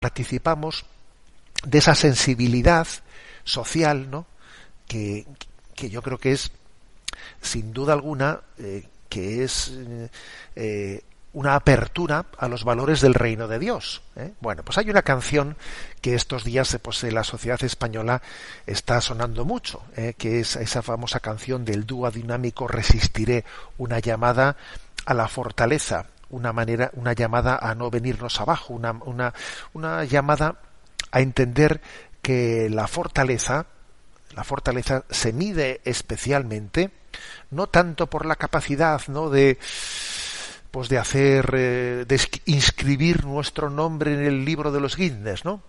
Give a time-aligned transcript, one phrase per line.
[0.00, 0.86] participamos
[1.62, 2.88] de esa sensibilidad
[3.44, 4.26] social, ¿no?
[4.88, 5.26] Que,
[5.76, 6.52] yo creo que es,
[7.42, 9.72] sin duda alguna, eh, que es
[10.56, 11.02] eh,
[11.34, 14.00] una apertura a los valores del reino de Dios.
[14.16, 14.32] ¿eh?
[14.40, 15.56] Bueno, pues hay una canción
[16.00, 18.22] que estos días pues, en la sociedad española
[18.66, 20.14] está sonando mucho, ¿eh?
[20.16, 23.44] que es esa famosa canción del dúo dinámico Resistiré,
[23.76, 24.56] una llamada
[25.04, 29.34] a la fortaleza, una manera, una llamada a no venirnos abajo, una, una,
[29.72, 30.56] una llamada
[31.10, 31.80] a entender
[32.22, 33.66] que la fortaleza,
[34.34, 36.90] la fortaleza se mide especialmente
[37.50, 39.30] no tanto por la capacidad, ¿no?
[39.30, 39.58] de
[40.70, 45.62] pues de hacer, eh, de inscribir nuestro nombre en el libro de los Guinness, ¿no?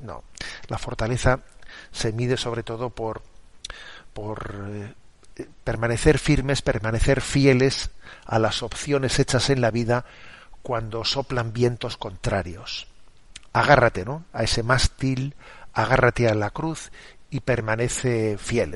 [0.00, 0.24] No.
[0.66, 1.38] La fortaleza
[1.92, 3.22] se mide sobre todo por,
[4.12, 4.94] por eh,
[5.64, 7.90] permanecer firmes, permanecer fieles
[8.26, 10.04] a las opciones hechas en la vida
[10.62, 12.86] cuando soplan vientos contrarios.
[13.52, 14.24] Agárrate, ¿no?
[14.32, 15.34] A ese mástil,
[15.72, 16.90] agárrate a la cruz
[17.30, 18.74] y permanece fiel.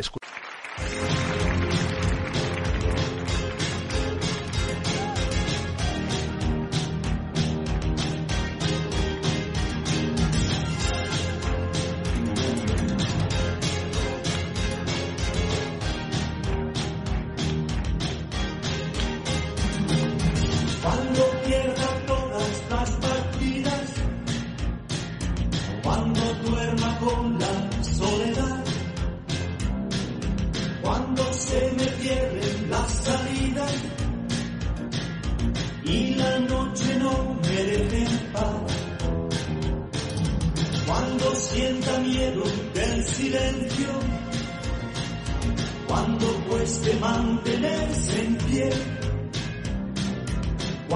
[20.97, 23.83] Cuando pierda todas las partidas,
[25.83, 28.65] cuando duerma con la soledad,
[30.81, 33.73] cuando se me pierden las salidas
[35.85, 38.73] y la noche no me deje paz,
[40.87, 43.89] cuando sienta miedo del silencio,
[45.87, 47.76] cuando cueste mantener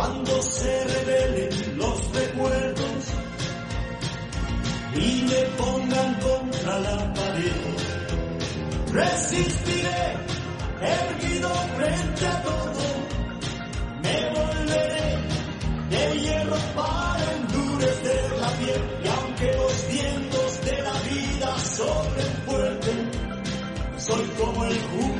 [0.00, 3.04] cuando se revelen los recuerdos
[4.94, 7.52] y me pongan contra la pared.
[8.92, 10.16] Resistiré,
[10.80, 12.82] erguido frente a todo,
[14.02, 15.18] me volveré
[15.90, 22.92] de hierro para endurecer la piel y aunque los vientos de la vida sobren fuerte,
[23.98, 25.19] soy como el jugo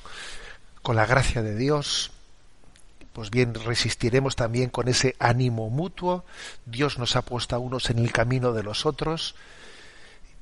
[0.81, 2.11] con la gracia de Dios,
[3.13, 6.23] pues bien, resistiremos también con ese ánimo mutuo.
[6.65, 9.35] Dios nos ha puesto a unos en el camino de los otros.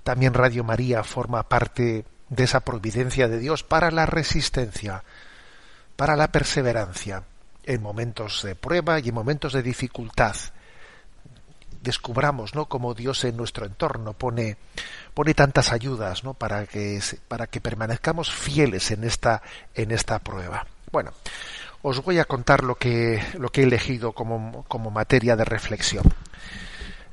[0.04, 5.04] también Radio María forma parte de esa providencia de Dios para la resistencia,
[5.96, 7.24] para la perseverancia
[7.64, 10.36] en momentos de prueba y en momentos de dificultad.
[11.82, 12.66] Descubramos, ¿no?
[12.66, 14.58] Cómo Dios en nuestro entorno pone,
[15.14, 16.34] pone tantas ayudas, ¿no?
[16.34, 19.42] Para que, para que permanezcamos fieles en esta,
[19.76, 20.66] en esta prueba.
[20.92, 21.12] Bueno,
[21.82, 26.04] os voy a contar lo que, lo que he elegido como, como materia de reflexión.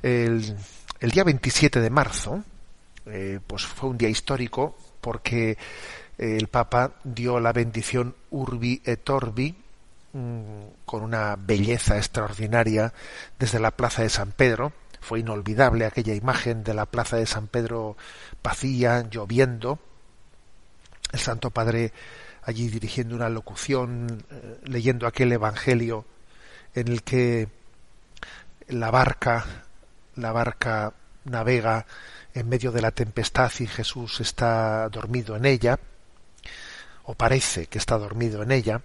[0.02, 0.56] El,
[1.00, 2.42] el día 27 de marzo,
[3.06, 5.56] eh, pues fue un día histórico porque
[6.18, 9.54] el Papa dio la bendición Urbi et Orbi
[10.12, 12.92] con una belleza extraordinaria
[13.38, 14.72] desde la plaza de San Pedro.
[15.00, 17.96] Fue inolvidable aquella imagen de la plaza de San Pedro
[18.42, 19.78] vacía, lloviendo.
[21.12, 21.92] El Santo Padre
[22.42, 26.06] allí dirigiendo una locución, eh, leyendo aquel Evangelio
[26.74, 27.48] en el que
[28.68, 29.44] la barca,
[30.14, 30.94] la barca
[31.24, 31.86] navega
[32.34, 35.78] en medio de la tempestad y Jesús está dormido en ella,
[37.04, 38.82] o parece que está dormido en ella.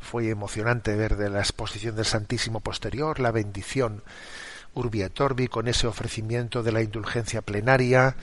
[0.00, 4.02] Fue emocionante ver de la exposición del Santísimo posterior la bendición
[4.74, 8.16] Urbi et Orbi con ese ofrecimiento de la indulgencia plenaria,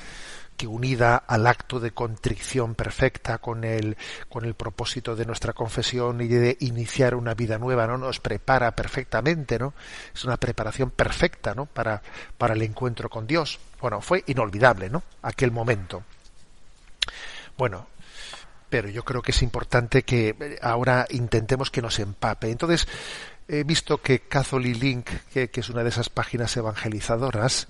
[0.57, 3.95] que unida al acto de contrición perfecta con el,
[4.27, 7.97] con el propósito de nuestra confesión y de iniciar una vida nueva, ¿no?
[7.97, 9.75] Nos prepara perfectamente, ¿no?
[10.15, 11.67] Es una preparación perfecta, ¿no?
[11.67, 12.01] Para,
[12.39, 13.59] para el encuentro con Dios.
[13.79, 15.03] Bueno, fue inolvidable, ¿no?
[15.21, 16.03] Aquel momento.
[17.55, 17.87] Bueno,
[18.69, 22.51] pero yo creo que es importante que ahora intentemos que nos empape.
[22.51, 22.87] Entonces,
[23.47, 27.67] he visto que Catholic Link, que, es una de esas páginas evangelizadoras,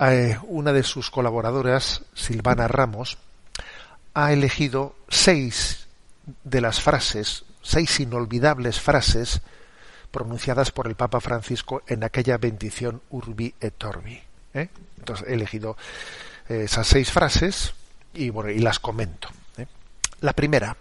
[0.00, 3.18] eh, una de sus colaboradoras, Silvana Ramos,
[4.14, 5.86] ha elegido seis
[6.44, 9.42] de las frases, seis inolvidables frases
[10.10, 14.20] pronunciadas por el Papa Francisco en aquella bendición Urbi et Orbi.
[14.54, 14.68] ¿eh?
[14.98, 15.76] Entonces he elegido
[16.48, 17.74] eh, esas seis frases
[18.14, 19.28] y, bueno, y las comento.
[20.20, 20.76] La primera,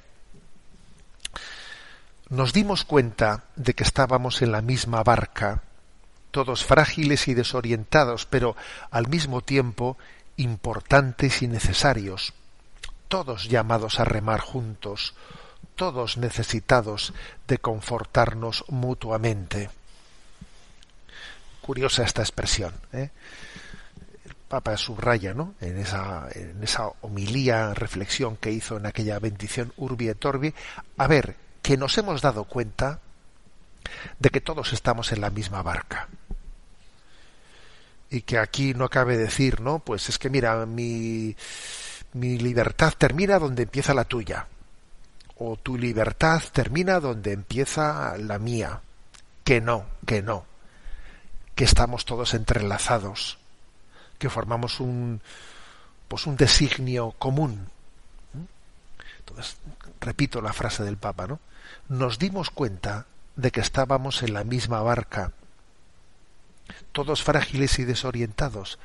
[2.29, 5.61] nos dimos cuenta de que estábamos en la misma barca
[6.31, 8.55] todos frágiles y desorientados, pero
[8.91, 9.97] al mismo tiempo
[10.35, 12.33] importantes y necesarios,
[13.07, 15.15] todos llamados a remar juntos,
[15.75, 17.13] todos necesitados
[17.47, 19.69] de confortarnos mutuamente.
[21.61, 22.73] Curiosa esta expresión.
[22.93, 23.09] ¿eh?
[24.47, 25.55] Papa subraya ¿no?
[25.59, 30.53] en, esa, en esa homilía, reflexión que hizo en aquella bendición Urbi et Orbi,
[30.97, 33.01] a ver, que nos hemos dado cuenta
[34.19, 36.07] de que todos estamos en la misma barca.
[38.09, 39.79] Y que aquí no cabe decir, ¿no?
[39.79, 41.35] Pues es que mira, mi,
[42.13, 44.47] mi libertad termina donde empieza la tuya.
[45.37, 48.81] O tu libertad termina donde empieza la mía.
[49.43, 50.45] Que no, que no.
[51.53, 53.37] Que estamos todos entrelazados.
[54.17, 55.21] Que formamos un,
[56.07, 57.69] pues un designio común.
[59.19, 59.57] Entonces,
[59.99, 61.39] repito la frase del Papa, ¿no?
[61.89, 63.05] Nos dimos cuenta
[63.35, 65.31] de que estábamos en la misma barca,
[66.91, 68.79] todos frágiles y desorientados,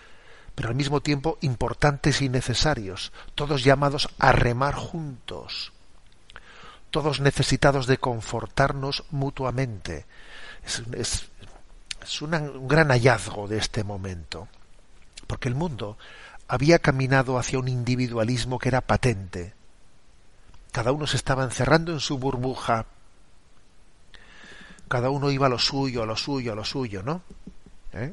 [0.55, 5.73] pero al mismo tiempo importantes y necesarios, todos llamados a remar juntos,
[6.90, 10.05] todos necesitados de confortarnos mutuamente.
[10.64, 11.29] Es,
[12.20, 14.49] un gran hallazgo de este momento,
[15.32, 15.96] porque el mundo
[16.46, 19.55] había caminado hacia un individualismo que era patente.
[20.72, 22.84] Cada uno se estaba encerrando en su burbuja,
[24.89, 27.22] cada uno iba a lo suyo, a lo suyo, a lo suyo, ¿no?
[27.94, 28.12] ¿Eh?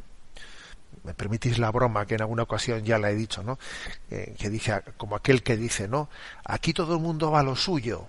[1.04, 3.60] Me permitís la broma que en alguna ocasión ya la he dicho, ¿no?
[4.08, 6.08] que dice, como aquel que dice, ¿no?
[6.46, 8.08] Aquí todo el mundo va a lo suyo,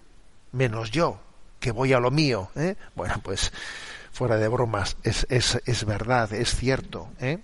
[0.52, 1.20] menos yo,
[1.58, 2.76] que voy a lo mío, ¿eh?
[2.94, 3.52] Bueno, pues
[4.12, 7.40] fuera de bromas, es, es, es verdad, es cierto, ¿eh?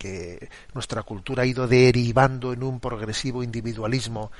[0.00, 4.32] Que nuestra cultura ha ido derivando en un progresivo individualismo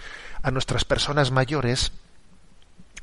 [0.42, 1.92] a nuestras personas mayores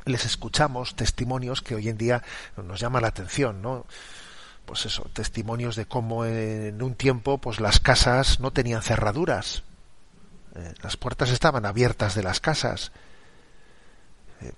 [0.06, 2.24] les escuchamos testimonios que hoy en día
[2.58, 3.86] nos llama la atención, ¿no?
[4.66, 9.64] Pues eso, testimonios de cómo en un tiempo pues las casas no tenían cerraduras.
[10.56, 12.92] Eh, las puertas estaban abiertas de las casas.
[14.42, 14.52] Eh,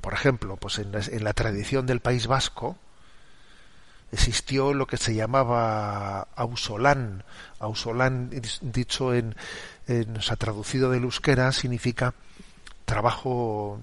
[0.00, 0.92] por ejemplo, pues en,
[1.24, 2.76] la tradición del País Vasco
[4.16, 7.22] existió lo que se llamaba ausolán.
[7.58, 8.30] Ausolán,
[8.62, 9.36] dicho en,
[9.86, 12.14] en o sea, traducido del euskera, significa
[12.86, 13.80] trabajo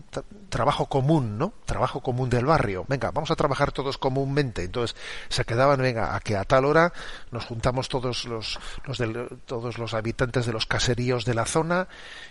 [0.49, 1.53] trabajo común, ¿no?
[1.65, 2.85] Trabajo común del barrio.
[2.87, 4.63] Venga, vamos a trabajar todos comúnmente.
[4.63, 4.95] Entonces
[5.29, 6.93] se quedaban, venga, a que a tal hora
[7.29, 9.01] nos juntamos todos los, los
[9.45, 11.87] todos los habitantes de los caseríos de la zona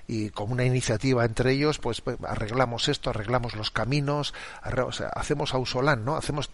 [0.07, 4.33] y con una iniciativa entre ellos, pues, pues arreglamos esto, arreglamos los caminos,
[4.87, 6.17] o sea, hacemos ausolán, ¿no?
[6.17, 6.51] Hacemos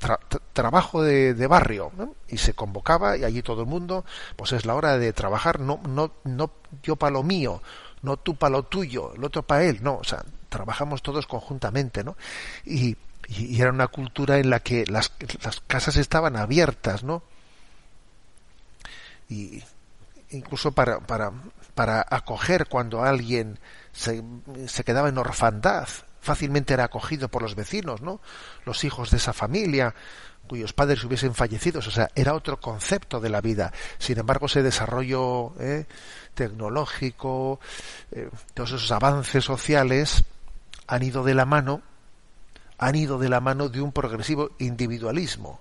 [0.52, 1.92] trabajo de, de barrio,
[2.26, 4.04] Y se convocaba y allí todo el mundo,
[4.36, 6.50] pues es la hora de trabajar, no no no
[6.82, 7.62] yo para lo mío
[8.02, 12.04] no tú para lo tuyo, el otro para él, no, o sea, trabajamos todos conjuntamente,
[12.04, 12.16] ¿no?
[12.64, 12.96] Y,
[13.28, 15.12] y, era una cultura en la que las,
[15.42, 17.22] las casas estaban abiertas, ¿no?
[19.28, 19.62] Y
[20.30, 21.32] incluso para, para,
[21.74, 23.58] para acoger cuando alguien
[23.92, 24.22] se,
[24.66, 25.88] se quedaba en orfandad,
[26.20, 28.20] fácilmente era acogido por los vecinos, ¿no?
[28.64, 29.94] Los hijos de esa familia,
[30.48, 33.72] cuyos padres hubiesen fallecido, o sea, era otro concepto de la vida.
[33.98, 35.86] Sin embargo, ese desarrollo ¿eh?
[36.34, 37.60] tecnológico,
[38.10, 40.24] eh, todos esos avances sociales
[40.86, 41.82] han ido de la mano,
[42.78, 45.60] han ido de la mano de un progresivo individualismo,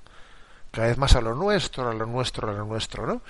[0.71, 3.21] cada vez más a lo nuestro, a lo nuestro, a lo nuestro, ¿no?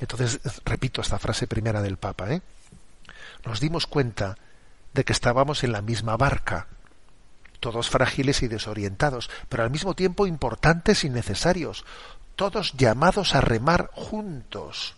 [0.00, 2.42] Entonces, repito esta frase primera del Papa, ¿eh?
[3.44, 4.36] Nos dimos cuenta
[4.94, 6.66] de que estábamos en la misma barca,
[7.60, 11.84] todos frágiles y desorientados, pero al mismo tiempo importantes y necesarios,
[12.36, 14.94] todos llamados a remar juntos,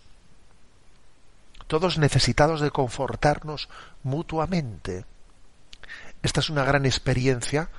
[1.67, 3.69] todos necesitados de confortarnos
[4.03, 5.05] mutuamente.
[6.23, 7.71] Esta es una gran experiencia,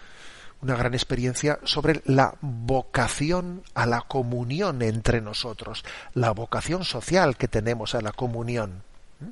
[0.62, 5.84] una gran experiencia sobre la vocación a la comunión entre nosotros,
[6.14, 8.84] la vocación social que tenemos a la comunión.
[9.20, 9.30] ¿Mm?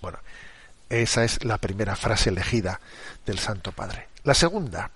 [0.00, 0.18] Bueno,
[1.00, 2.80] esa es la primera frase elegida
[3.24, 4.08] del Santo Padre.
[4.24, 4.90] La segunda,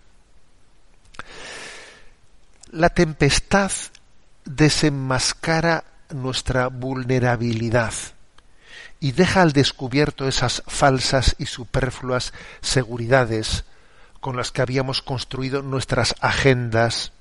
[2.71, 3.73] la tempestad
[4.45, 7.95] desenmascara nuestra vulnerabilidad
[9.01, 13.65] y deja al descubierto esas falsas y superfluas seguridades
[14.21, 17.13] con las que habíamos construido nuestras agendas,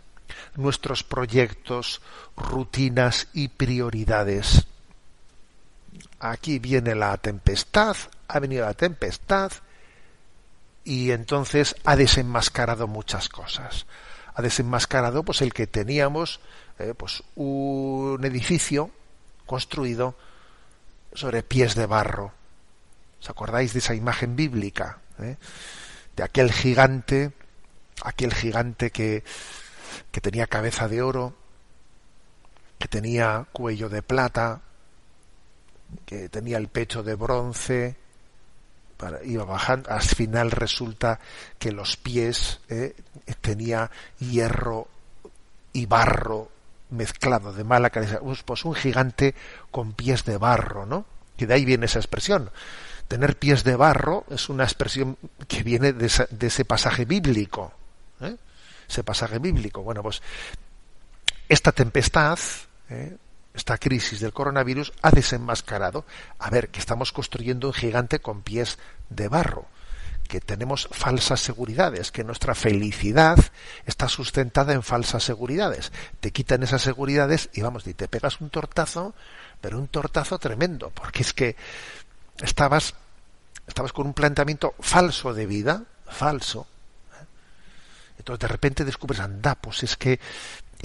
[0.56, 2.02] nuestros proyectos,
[2.36, 4.66] rutinas y prioridades.
[6.20, 7.96] Aquí viene la tempestad,
[8.28, 9.52] ha venido la tempestad
[10.84, 13.86] y entonces ha desenmascarado muchas cosas.
[14.34, 16.40] Ha desenmascarado pues el que teníamos
[16.80, 18.92] eh, pues un edificio
[19.46, 20.16] construido
[21.14, 22.34] sobre pies de barro.
[23.22, 25.00] ¿Os acordáis de esa imagen bíblica?
[25.20, 25.38] Eh?
[26.16, 27.32] De aquel gigante,
[28.04, 29.24] aquel gigante que,
[30.12, 31.34] que tenía cabeza de oro,
[32.78, 34.62] que tenía cuello de plata,
[36.06, 37.96] que tenía el pecho de bronce,
[39.24, 41.20] iba bajando, al final resulta
[41.60, 42.96] que los pies eh,
[43.42, 44.88] tenía hierro
[45.74, 46.50] y barro
[46.90, 49.36] mezclado de mala calidad, pues un gigante
[49.72, 51.06] con pies de barro, ¿no?
[51.38, 52.50] Que de ahí viene esa expresión.
[53.08, 57.74] Tener pies de barro es una expresión que viene de, ese pasaje bíblico,
[58.22, 58.36] ¿eh?
[58.88, 59.84] ese pasaje bíblico.
[59.84, 60.22] Bueno, pues
[61.50, 62.40] esta tempestad,
[62.90, 63.18] ¿eh?
[63.56, 66.06] Esta crisis del coronavirus ha desenmascarado,
[66.40, 68.78] a ver, que estamos construyendo un gigante con pies
[69.10, 69.68] de barro,
[70.28, 73.38] que tenemos falsas seguridades, que nuestra felicidad
[73.86, 75.92] está sustentada en falsas seguridades.
[76.20, 79.14] Te quitan esas seguridades y vamos, y te pegas un tortazo,
[79.62, 81.56] pero un tortazo tremendo, porque es que
[82.42, 82.96] estabas,
[83.68, 86.68] estabas con un planteamiento falso de vida, falso.
[87.14, 87.26] ¿eh?
[88.20, 90.20] Entonces de repente descubres, anda, pues es que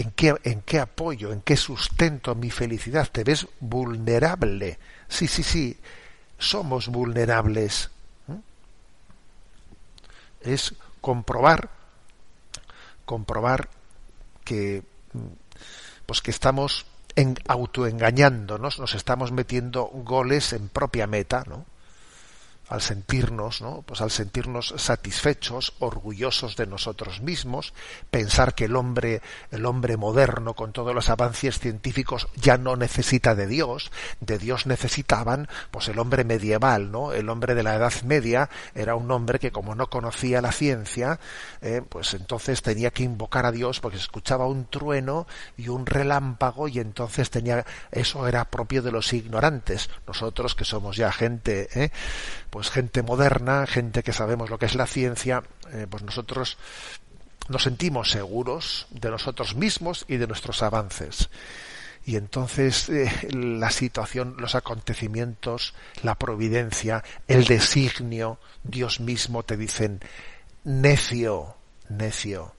[0.00, 3.06] ¿En qué, ¿En qué apoyo, en qué sustento mi felicidad?
[3.12, 4.78] Te ves vulnerable.
[5.08, 5.78] Sí, sí, sí,
[6.38, 7.90] somos vulnerables.
[8.26, 8.38] ¿Mm?
[10.40, 11.68] Es comprobar,
[13.04, 13.68] comprobar
[14.42, 14.82] que,
[16.06, 21.66] pues que estamos en, autoengañándonos, nos estamos metiendo goles en propia meta, ¿no?
[22.70, 23.82] Al sentirnos, ¿no?
[23.82, 27.74] Pues al sentirnos satisfechos, orgullosos de nosotros mismos,
[28.12, 33.34] pensar que el hombre, el hombre moderno con todos los avances científicos ya no necesita
[33.34, 37.12] de Dios, de Dios necesitaban, pues el hombre medieval, ¿no?
[37.12, 41.18] El hombre de la Edad Media era un hombre que como no conocía la ciencia,
[41.62, 46.68] eh, pues entonces tenía que invocar a Dios porque escuchaba un trueno y un relámpago
[46.68, 49.90] y entonces tenía, eso era propio de los ignorantes.
[50.06, 51.90] Nosotros que somos ya gente, ¿eh?
[52.50, 56.58] pues gente moderna, gente que sabemos lo que es la ciencia, eh, pues nosotros
[57.48, 61.30] nos sentimos seguros de nosotros mismos y de nuestros avances.
[62.04, 70.00] Y entonces eh, la situación, los acontecimientos, la providencia, el designio, Dios mismo te dicen,
[70.64, 71.56] necio,
[71.88, 72.52] necio.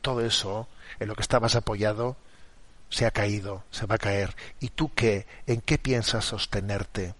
[0.00, 0.68] Todo eso
[1.00, 2.16] en lo que estabas apoyado
[2.88, 4.36] se ha caído, se va a caer.
[4.60, 5.26] ¿Y tú qué?
[5.46, 7.14] ¿En qué piensas sostenerte?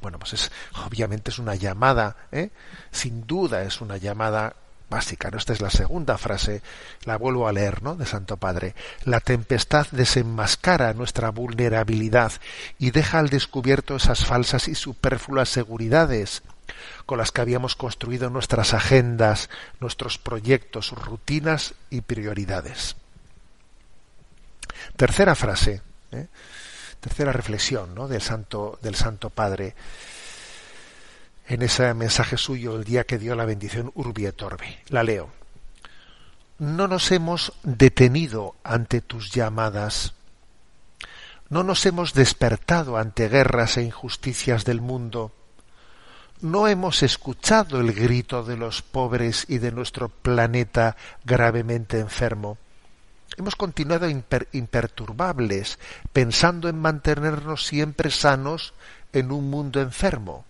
[0.00, 0.52] Bueno, pues es
[0.84, 2.50] obviamente es una llamada, ¿eh?
[2.90, 4.56] sin duda es una llamada
[4.90, 5.30] básica.
[5.30, 5.38] ¿no?
[5.38, 6.62] Esta es la segunda frase,
[7.04, 7.94] la vuelvo a leer, ¿no?
[7.94, 8.74] De Santo Padre.
[9.04, 12.32] La tempestad desenmascara nuestra vulnerabilidad
[12.78, 16.42] y deja al descubierto esas falsas y superfluas seguridades
[17.06, 19.48] con las que habíamos construido nuestras agendas,
[19.80, 22.96] nuestros proyectos, rutinas y prioridades.
[24.96, 25.82] Tercera frase,
[26.12, 26.26] ¿eh?
[27.00, 28.08] Tercera reflexión ¿no?
[28.08, 29.74] del, Santo, del Santo Padre
[31.50, 34.68] en ese mensaje suyo el día que dio la bendición Urbi et Orbi.
[34.88, 35.30] La leo.
[36.58, 40.14] No nos hemos detenido ante tus llamadas.
[41.48, 45.32] No nos hemos despertado ante guerras e injusticias del mundo.
[46.40, 52.58] No hemos escuchado el grito de los pobres y de nuestro planeta gravemente enfermo
[53.36, 55.78] hemos continuado imperturbables,
[56.12, 58.74] pensando en mantenernos siempre sanos
[59.12, 60.44] en un mundo enfermo.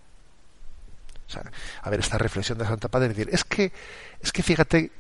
[1.83, 3.73] a ver, esta reflexión de Santa Padre, decir, es que,
[4.21, 4.91] es que fíjate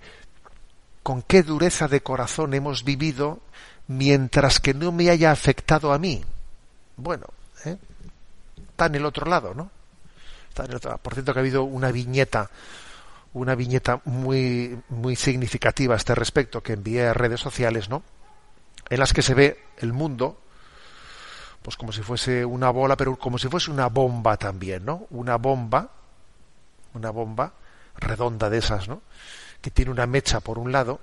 [1.02, 3.40] con qué dureza de corazón hemos vivido
[3.88, 6.24] mientras que no me haya afectado a mí.
[6.96, 7.26] Bueno,
[7.64, 7.76] ¿eh?
[8.68, 9.70] está en el otro lado, ¿no?
[10.48, 11.02] Está en el otro lado.
[11.02, 12.50] Por cierto, que ha habido una viñeta
[13.32, 18.02] una viñeta muy, muy significativa a este respecto que envié a redes sociales, ¿no?
[18.88, 20.40] En las que se ve el mundo,
[21.62, 25.06] pues como si fuese una bola, pero como si fuese una bomba también, ¿no?
[25.10, 25.90] Una bomba,
[26.94, 27.54] una bomba
[27.96, 29.02] redonda de esas, ¿no?
[29.60, 31.00] Que tiene una mecha por un lado,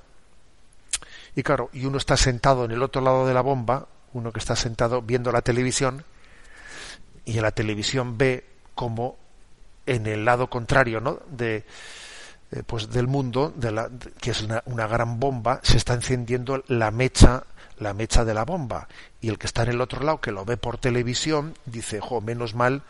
[1.36, 4.40] y claro, y uno está sentado en el otro lado de la bomba, uno que
[4.40, 6.04] está sentado viendo la televisión,
[7.24, 8.44] y en la televisión ve
[8.74, 9.18] como
[9.86, 11.20] en el lado contrario, ¿no?
[11.30, 11.64] De,
[12.50, 13.90] eh, pues del mundo, de la,
[14.22, 17.44] que es una, una, gran bomba, se está encendiendo la mecha,
[17.78, 18.88] la mecha de la bomba.
[19.20, 22.22] Y el que está en el otro lado, que lo ve por televisión, dice, jo,
[22.22, 22.84] menos mal,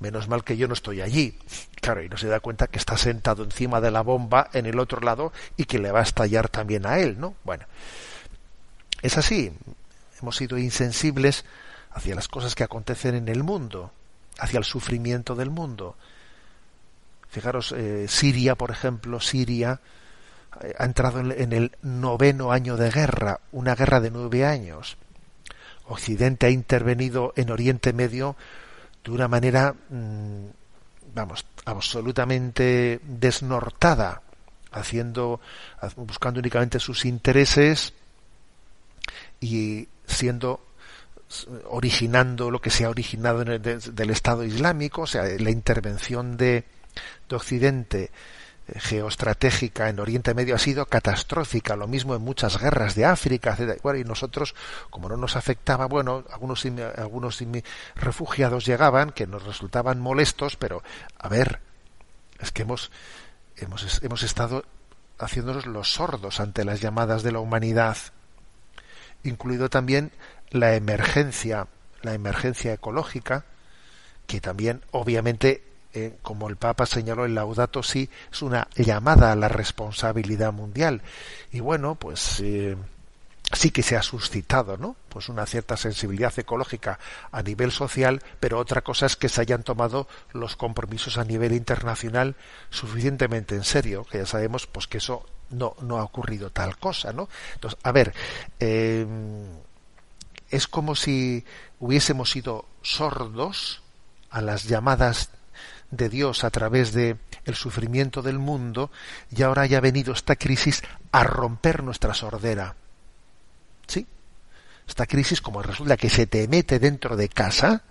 [0.00, 1.38] menos mal que yo no estoy allí.
[1.82, 4.78] Claro, y no se da cuenta que está sentado encima de la bomba en el
[4.78, 7.34] otro lado y que le va a estallar también a él, ¿no?
[7.44, 7.66] Bueno,
[9.02, 9.52] es así.
[10.22, 11.44] Hemos sido insensibles
[11.90, 13.92] hacia las cosas que acontecen en el mundo,
[14.38, 15.94] hacia el sufrimiento del mundo
[17.34, 19.80] Fijaros, eh, Siria, por ejemplo, Siria
[20.62, 24.96] eh, ha entrado en, el noveno año de guerra, una guerra de nueve años.
[25.88, 28.36] Occidente ha intervenido en Oriente Medio
[29.02, 30.44] de una manera, mm,
[31.12, 34.22] vamos, absolutamente desnortada,
[34.70, 35.40] haciendo,
[35.96, 37.94] buscando únicamente sus intereses
[39.40, 40.60] y siendo
[41.66, 46.36] originando lo que se ha originado en el, del Estado Islámico, o sea, la intervención
[46.36, 46.64] de,
[47.28, 48.10] de Occidente
[48.66, 53.56] eh, geoestratégica en Oriente Medio ha sido catastrófica, lo mismo en muchas guerras de África,
[53.98, 54.54] y nosotros,
[54.88, 56.64] como no nos afectaba, bueno, algunos,
[56.96, 57.42] algunos
[57.94, 60.82] refugiados llegaban que nos resultaban molestos, pero
[61.18, 61.60] a ver,
[62.40, 62.90] es que hemos,
[63.56, 64.64] hemos, hemos estado
[65.18, 67.98] haciéndonos los sordos ante las llamadas de la humanidad,
[69.24, 70.10] incluido también
[70.50, 71.68] la emergencia,
[72.00, 73.44] la emergencia ecológica,
[74.26, 75.62] que también obviamente
[75.94, 81.02] eh, como el Papa señaló en Laudato Si, es una llamada a la responsabilidad mundial.
[81.52, 82.76] Y bueno, pues eh,
[83.52, 84.96] sí que se ha suscitado, ¿no?
[85.08, 86.98] Pues una cierta sensibilidad ecológica
[87.30, 91.52] a nivel social, pero otra cosa es que se hayan tomado los compromisos a nivel
[91.52, 92.34] internacional
[92.70, 97.12] suficientemente en serio, que ya sabemos, pues que eso no, no ha ocurrido tal cosa,
[97.12, 97.28] ¿no?
[97.54, 98.12] Entonces, a ver,
[98.58, 99.06] eh,
[100.50, 101.44] es como si
[101.78, 103.82] hubiésemos sido sordos
[104.30, 105.30] a las llamadas
[105.96, 108.90] de Dios a través de el sufrimiento del mundo
[109.30, 112.74] y ahora haya venido esta crisis a romper nuestra sordera.
[113.86, 114.06] ¿Sí?
[114.86, 117.82] Esta crisis como resulta que se te mete dentro de casa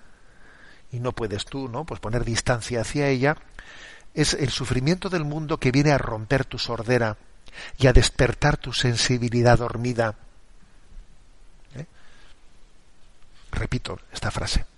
[0.91, 1.85] y no puedes tú, ¿no?
[1.85, 3.37] Pues poner distancia hacia ella,
[4.13, 7.17] es el sufrimiento del mundo que viene a romper tu sordera
[7.77, 10.15] y a despertar tu sensibilidad dormida.
[11.75, 11.85] ¿Eh?
[13.51, 14.72] Repito esta frase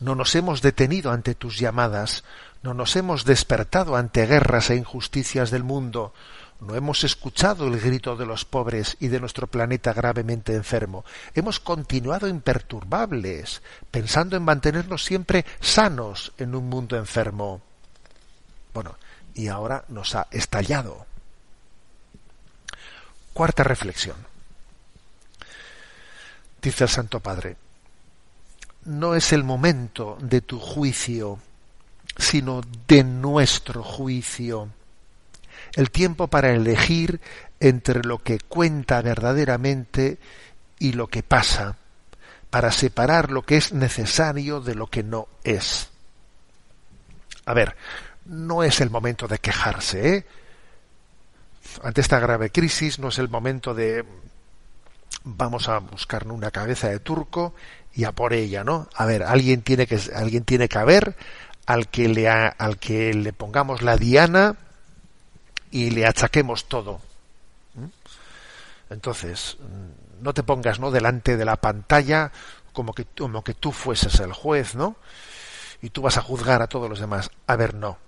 [0.00, 2.24] no nos hemos detenido ante tus llamadas,
[2.62, 6.12] no nos hemos despertado ante guerras e injusticias del mundo,
[6.60, 11.04] no hemos escuchado el grito de los pobres y de nuestro planeta gravemente enfermo.
[11.34, 17.62] Hemos continuado imperturbables, pensando en mantenernos siempre sanos en un mundo enfermo.
[18.74, 18.96] Bueno,
[19.34, 21.06] y ahora nos ha estallado.
[23.32, 24.16] Cuarta reflexión.
[26.60, 27.56] Dice el Santo Padre,
[28.84, 31.38] no es el momento de tu juicio,
[32.16, 34.68] sino de nuestro juicio.
[35.74, 37.20] El tiempo para elegir
[37.60, 40.18] entre lo que cuenta verdaderamente
[40.78, 41.76] y lo que pasa,
[42.50, 45.90] para separar lo que es necesario de lo que no es.
[47.44, 47.76] A ver,
[48.24, 50.26] no es el momento de quejarse, ¿eh?
[51.82, 54.04] Ante esta grave crisis no es el momento de
[55.36, 57.54] vamos a buscar una cabeza de turco
[57.94, 58.88] y a por ella, ¿no?
[58.94, 61.16] A ver, alguien tiene que alguien tiene que haber
[61.66, 64.56] al que le al que le pongamos la diana
[65.70, 67.00] y le achaquemos todo.
[68.90, 69.58] Entonces,
[70.22, 70.90] no te pongas, ¿no?
[70.90, 72.32] delante de la pantalla
[72.72, 74.96] como que como que tú fueses el juez, ¿no?
[75.82, 77.30] Y tú vas a juzgar a todos los demás.
[77.46, 77.98] A ver, no.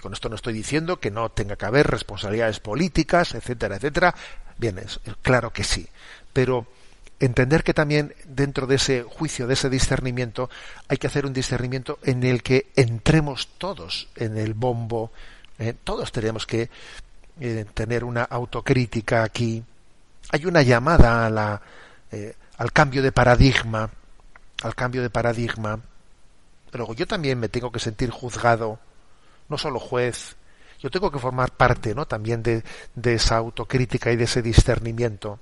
[0.00, 4.14] Con esto no estoy diciendo que no tenga que haber responsabilidades políticas, etcétera, etcétera.
[4.58, 5.88] Bien, es, claro que sí.
[6.32, 6.66] Pero
[7.20, 10.50] entender que también dentro de ese juicio, de ese discernimiento,
[10.88, 15.12] hay que hacer un discernimiento en el que entremos todos en el bombo.
[15.58, 16.70] Eh, todos tenemos que
[17.40, 19.62] eh, tener una autocrítica aquí.
[20.30, 21.62] Hay una llamada a la,
[22.12, 23.90] eh, al cambio de paradigma,
[24.62, 25.80] al cambio de paradigma.
[26.72, 28.78] Luego yo también me tengo que sentir juzgado
[29.48, 30.36] no solo juez,
[30.80, 32.06] yo tengo que formar parte ¿no?
[32.06, 32.62] también de,
[33.02, 35.40] esa autocrítica y de ese discernimiento.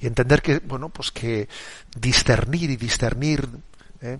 [0.00, 1.48] Y entender que, bueno, pues que
[1.96, 3.48] discernir y discernir
[4.00, 4.18] ¿eh?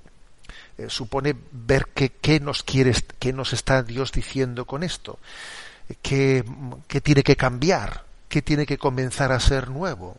[0.76, 5.18] Eh, supone ver qué nos quiere, qué nos está Dios diciendo con esto,
[6.02, 6.44] qué,
[6.88, 10.18] qué tiene que cambiar, qué tiene que comenzar a ser nuevo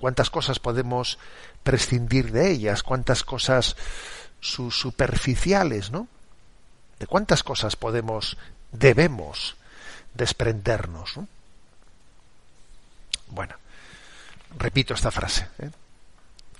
[0.00, 1.18] cuántas cosas podemos
[1.62, 3.76] prescindir de ellas, cuántas cosas
[4.40, 6.08] superficiales, ¿no?
[7.00, 8.36] De cuántas cosas podemos,
[8.70, 9.56] debemos
[10.14, 11.18] desprendernos.
[13.28, 13.54] Bueno,
[14.58, 15.70] repito esta frase, ¿eh?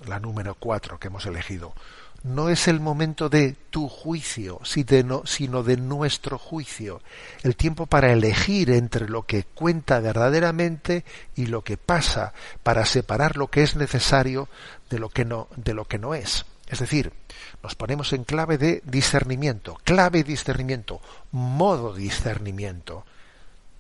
[0.07, 1.75] la número cuatro que hemos elegido.
[2.23, 7.01] No es el momento de tu juicio, sino de nuestro juicio.
[7.43, 13.39] El tiempo para elegir entre lo que cuenta verdaderamente y lo que pasa, para separar
[13.39, 14.49] lo que es necesario
[14.91, 16.45] de lo que no, de lo que no es.
[16.71, 17.13] Es decir,
[17.65, 21.01] nos ponemos en clave de discernimiento, clave discernimiento,
[21.33, 23.05] modo discernimiento.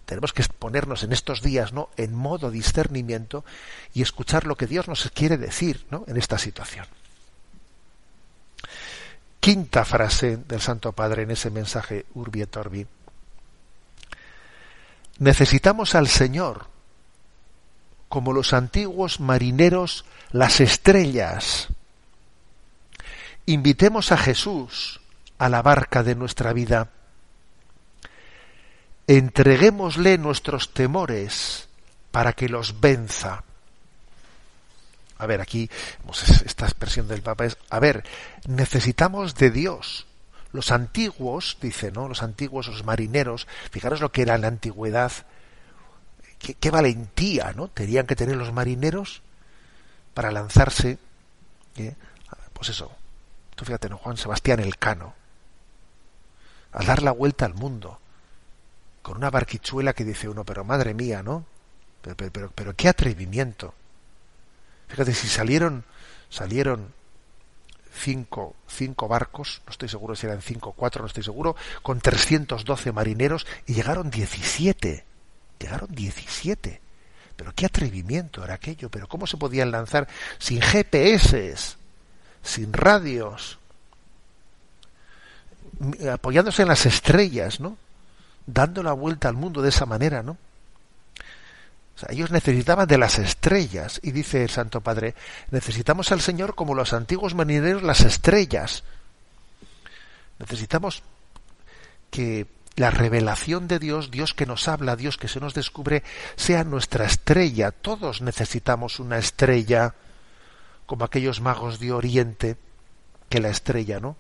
[0.07, 1.91] Tenemos que ponernos en estos días, ¿no?
[1.97, 3.45] En modo discernimiento
[3.95, 6.03] y escuchar lo que Dios nos quiere decir, ¿no?
[6.09, 6.85] En esta situación.
[9.39, 12.87] Quinta frase del Santo Padre en ese mensaje Urbi et Orbi.
[15.21, 16.67] Necesitamos al Señor
[18.09, 21.69] como los antiguos marineros las estrellas
[23.51, 25.01] Invitemos a Jesús
[25.39, 26.91] a la barca de nuestra vida.
[29.09, 31.69] Entreguémosle nuestros temores
[32.13, 33.43] para que los venza.
[35.19, 35.69] A ver, aquí
[36.47, 38.05] esta expresión del Papa es, a ver,
[38.47, 40.07] necesitamos de Dios.
[40.53, 42.07] Los antiguos, dice, ¿no?
[42.07, 45.11] Los antiguos, los marineros, fijaros lo que era la antigüedad,
[46.39, 47.67] qué, qué valentía, ¿no?
[47.67, 49.23] Tenían que tener los marineros
[50.15, 50.99] para lanzarse,
[51.75, 51.97] ¿eh?
[52.53, 52.93] pues eso,
[53.65, 53.99] fíjate, ¿no?
[53.99, 55.15] Juan Sebastián Elcano,
[56.73, 57.99] al dar la vuelta al mundo,
[59.03, 61.45] con una barquichuela que dice uno, pero madre mía, ¿no?
[62.03, 63.75] Pero, pero, pero, qué atrevimiento.
[64.89, 65.85] Fíjate, si salieron,
[66.29, 66.93] salieron
[67.93, 72.01] cinco, cinco barcos, no estoy seguro si eran cinco o cuatro, no estoy seguro, con
[72.01, 75.05] 312 marineros y llegaron 17.
[75.59, 76.81] Llegaron 17.
[77.37, 81.55] Pero qué atrevimiento era aquello, pero cómo se podían lanzar sin GPS,
[82.43, 83.59] sin radios,
[86.13, 87.77] apoyándose en las estrellas, ¿no?
[88.47, 90.37] Dando la vuelta al mundo de esa manera, ¿no?
[92.09, 95.15] Ellos necesitaban de las estrellas, y dice el Santo Padre,
[95.51, 98.85] necesitamos al Señor como los antiguos marineros las estrellas.
[100.39, 101.03] Necesitamos
[102.11, 106.03] que la revelación de Dios, Dios que nos habla, Dios que se nos descubre,
[106.37, 107.71] sea nuestra estrella.
[107.71, 109.95] Todos necesitamos una estrella
[110.91, 112.57] como aquellos magos de Oriente,
[113.29, 114.17] que la estrella, ¿no?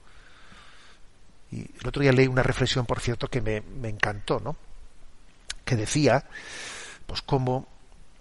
[1.50, 4.54] Y el otro día leí una reflexión, por cierto, que me, encantó, ¿no?
[5.64, 6.26] Que decía,
[7.08, 7.66] pues cómo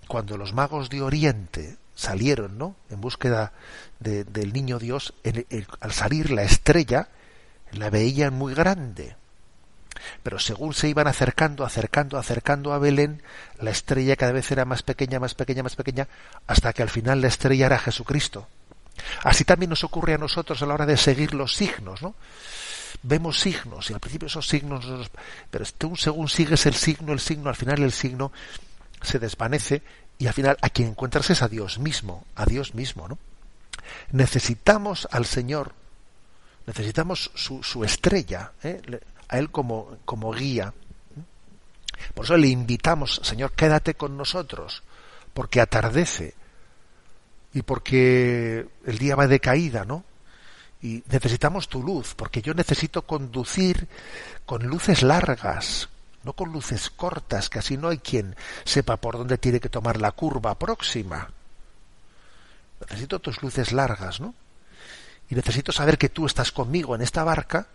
[0.07, 2.75] cuando los magos de Oriente salieron, ¿no?
[2.89, 3.53] En búsqueda
[3.99, 5.13] del niño Dios,
[5.79, 7.09] al salir la estrella,
[7.73, 9.15] la veían muy grande.
[10.23, 13.21] Pero según se iban acercando, acercando, acercando a Belén,
[13.59, 16.07] la estrella cada vez era más pequeña, más pequeña, más pequeña,
[16.47, 18.47] hasta que al final la estrella era Jesucristo.
[19.23, 22.15] Así también nos ocurre a nosotros a la hora de seguir los signos, ¿no?
[23.03, 24.85] Vemos signos y al principio esos signos,
[25.49, 28.31] pero según sigues el signo, el signo, al final el signo
[29.01, 29.81] se desvanece
[30.17, 33.17] y al final a quien encuentras es a Dios mismo, a Dios mismo, ¿no?
[34.11, 35.73] Necesitamos al Señor,
[36.67, 38.81] necesitamos su, su estrella, ¿eh?
[39.29, 40.73] A Él como, como guía.
[42.13, 44.83] Por eso le invitamos, Señor, quédate con nosotros,
[45.33, 46.33] porque atardece
[47.53, 50.03] y porque el día va de caída, ¿no?
[50.81, 53.87] Y necesitamos tu luz, porque yo necesito conducir
[54.45, 55.89] con luces largas,
[56.23, 59.99] no con luces cortas, que así no hay quien sepa por dónde tiene que tomar
[59.99, 61.29] la curva próxima.
[62.79, 64.33] Necesito tus luces largas, ¿no?
[65.29, 67.67] Y necesito saber que tú estás conmigo en esta barca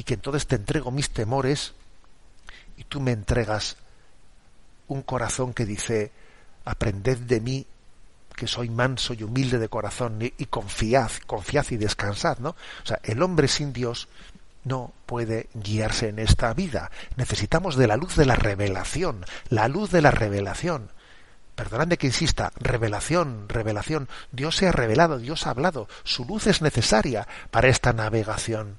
[0.00, 1.74] y que entonces te entrego mis temores
[2.78, 3.76] y tú me entregas
[4.88, 6.10] un corazón que dice,
[6.64, 7.66] aprended de mí
[8.34, 12.56] que soy manso y humilde de corazón y, confiad, confiad y descansad, ¿no?
[12.82, 14.08] O sea, el hombre sin Dios
[14.64, 16.90] no puede guiarse en esta vida.
[17.16, 20.88] Necesitamos de la luz de la revelación, la luz de la revelación.
[21.54, 24.08] Perdonadme que insista, revelación, revelación.
[24.32, 25.88] Dios se ha revelado, Dios ha hablado.
[26.04, 28.78] Su luz es necesaria para esta navegación.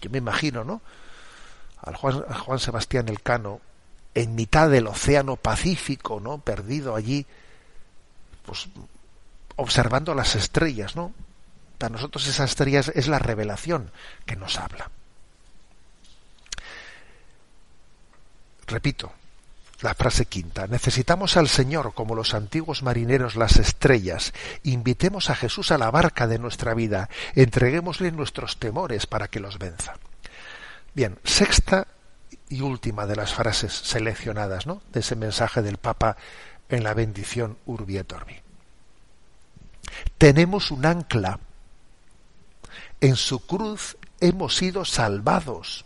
[0.00, 0.80] Yo me imagino, ¿no?
[1.82, 3.60] Al Juan, Juan Sebastián Elcano,
[4.14, 6.38] en mitad del océano Pacífico, ¿no?
[6.38, 7.26] Perdido allí,
[8.44, 8.68] pues
[9.56, 11.12] observando las estrellas, ¿no?
[11.78, 13.90] Para nosotros esas estrellas es la revelación
[14.26, 14.90] que nos habla.
[18.66, 19.12] Repito,
[19.80, 20.66] la frase quinta.
[20.66, 24.32] Necesitamos al Señor como los antiguos marineros las estrellas.
[24.62, 27.08] Invitemos a Jesús a la barca de nuestra vida.
[27.34, 29.94] Entreguémosle nuestros temores para que los venza.
[30.94, 31.86] Bien, sexta
[32.48, 34.82] y última de las frases seleccionadas ¿no?
[34.92, 36.16] de ese mensaje del Papa
[36.68, 38.36] en la bendición Urbi et Orbi.
[40.18, 41.38] Tenemos un ancla
[43.00, 45.84] en su cruz hemos sido salvados.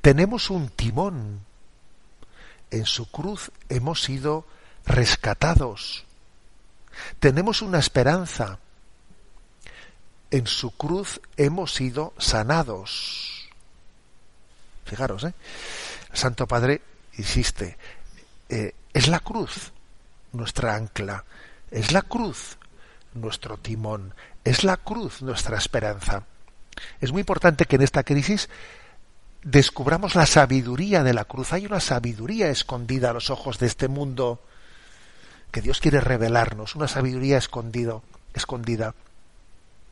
[0.00, 1.40] Tenemos un timón.
[2.72, 4.46] En su cruz hemos sido
[4.86, 6.04] rescatados.
[7.20, 8.58] Tenemos una esperanza.
[10.30, 13.48] En su cruz hemos sido sanados.
[14.86, 15.34] Fijaros, ¿eh?
[16.14, 16.80] Santo Padre
[17.18, 17.76] insiste,
[18.48, 19.72] eh, es la cruz
[20.32, 21.24] nuestra ancla,
[21.70, 22.56] es la cruz
[23.12, 26.24] nuestro timón, es la cruz nuestra esperanza.
[27.02, 28.48] Es muy importante que en esta crisis
[29.42, 31.52] descubramos la sabiduría de la cruz.
[31.52, 34.42] Hay una sabiduría escondida a los ojos de este mundo
[35.50, 38.02] que Dios quiere revelarnos, una sabiduría escondido,
[38.34, 38.94] escondida.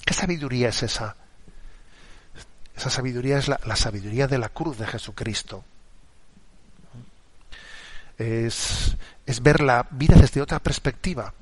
[0.05, 1.17] ¿Qué sabiduría es esa?
[2.77, 5.65] Esa sabiduría es la, sabiduría de la cruz de Jesucristo.
[8.17, 11.35] Es, es ver la vida desde otra perspectiva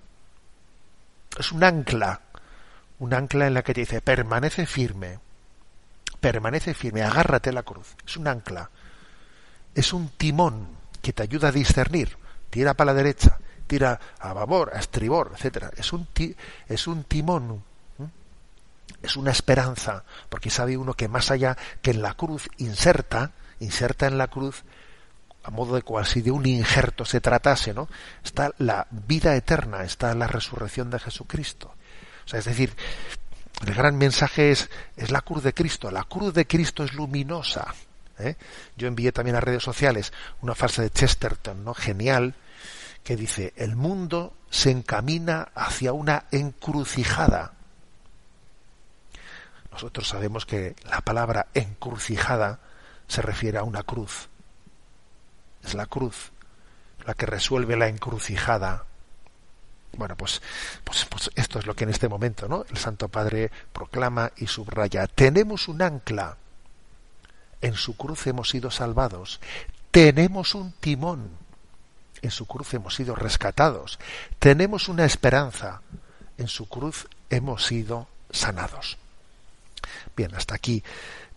[1.39, 2.21] es un ancla,
[2.99, 5.21] un ancla en la que te dice, permanece firme,
[6.21, 8.71] permanece firme, agárrate a la cruz, es un ancla,
[9.75, 10.69] es un timón
[11.01, 12.17] que te ayuda a discernir,
[12.51, 16.09] tira para la derecha, tira a babor, a estribor, etcétera, es un
[16.69, 17.63] es un timón,
[19.03, 24.07] es una esperanza, porque sabe uno que más allá que en la cruz inserta, inserta
[24.07, 24.65] en la cruz
[25.45, 27.89] a modo de cual si de un injerto se tratase, ¿no?
[28.23, 31.75] Está la vida eterna, está la resurrección de Jesucristo.
[32.27, 32.75] O sea, es decir,
[33.67, 35.91] el gran mensaje es, es la cruz de Cristo.
[35.91, 37.75] La cruz de Cristo es luminosa.
[38.19, 38.37] ¿eh?
[38.77, 41.75] Yo envié también a redes sociales una frase de Chesterton, ¿no?
[41.75, 42.35] Genial,
[43.03, 47.53] que dice, el mundo se encamina hacia una encrucijada.
[49.73, 52.61] Nosotros sabemos que la palabra encrucijada
[53.07, 54.29] se refiere a una cruz
[55.69, 56.33] es la cruz
[57.05, 58.85] la que resuelve la encrucijada.
[59.97, 60.41] Bueno, pues,
[60.85, 62.65] pues, pues, esto es lo que en este momento ¿no?
[62.69, 65.07] el Santo Padre proclama y subraya.
[65.07, 66.37] Tenemos un ancla.
[67.61, 69.41] En su cruz hemos sido salvados.
[69.91, 71.31] Tenemos un timón.
[72.23, 73.99] En su cruz hemos sido rescatados.
[74.39, 75.83] Tenemos una esperanza.
[76.37, 78.99] En su cruz hemos sido sanados.
[80.17, 80.83] Bien, hasta aquí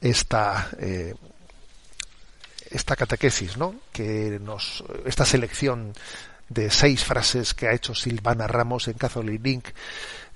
[0.02, 1.16] esta eh,
[2.72, 3.76] esta catequesis, ¿no?
[3.92, 5.94] Que nos, esta selección
[6.54, 9.68] de seis frases que ha hecho Silvana Ramos en Catholic Link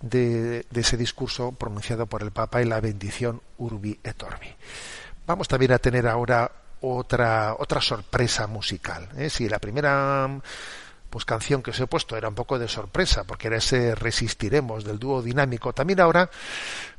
[0.01, 4.47] de, ese discurso pronunciado por el Papa en la bendición Urbi et Orbi.
[5.27, 6.49] Vamos también a tener ahora
[6.81, 9.09] otra otra sorpresa musical.
[9.17, 9.29] ¿eh?
[9.29, 10.29] Si la primera
[11.09, 14.85] pues canción que os he puesto era un poco de sorpresa porque era ese resistiremos
[14.85, 16.29] del dúo dinámico, también ahora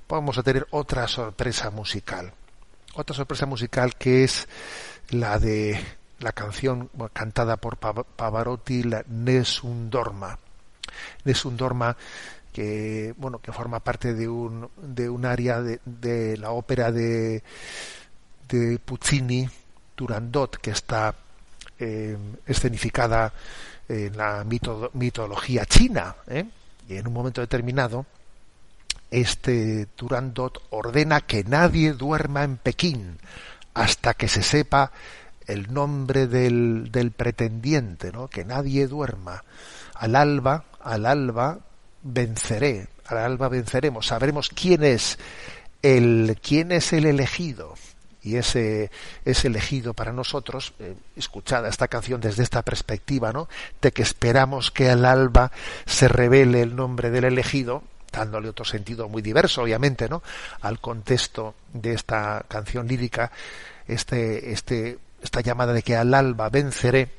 [0.09, 2.33] vamos a tener otra sorpresa musical.
[2.95, 4.47] Otra sorpresa musical que es
[5.11, 5.79] la de
[6.21, 10.39] la canción cantada por Pavarotti, la Nessun Dorma.
[11.25, 11.97] Nessun Dorma
[12.53, 17.43] que bueno que forma parte de un de un área de, de la ópera de
[18.49, 19.47] de Puccini
[19.95, 21.15] Turandot que está
[21.79, 23.31] eh, escenificada
[23.89, 24.43] en la
[24.95, 26.47] mitología china ¿eh?
[26.89, 28.07] y en un momento determinado
[29.11, 33.19] este Turandot ordena que nadie duerma en Pekín
[33.75, 34.93] hasta que se sepa
[35.47, 38.29] el nombre del, del pretendiente, ¿no?
[38.29, 39.45] que nadie duerma.
[39.95, 41.59] Al alba, al alba
[42.03, 45.19] venceré, al alba venceremos, sabremos quién es
[45.83, 47.75] el quién es el elegido
[48.27, 48.91] y ese
[49.25, 53.49] es elegido para nosotros, eh, escuchada esta canción desde esta perspectiva, ¿no?
[53.81, 55.53] De que esperamos que al alba
[55.87, 60.25] se revele el nombre del elegido, dándole otro sentido muy diverso, obviamente, ¿no?
[60.61, 63.31] Al contexto de esta canción lírica,
[63.87, 67.11] este, este, esta llamada de que al alba venceré,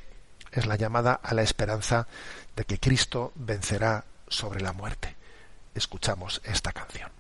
[0.52, 2.08] es la llamada a la esperanza
[2.56, 5.16] de que Cristo vencerá sobre la muerte.
[5.76, 7.12] Escuchamos esta canción.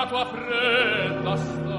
[0.00, 1.69] la tua fretta sta